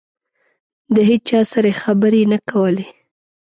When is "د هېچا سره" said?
0.95-1.67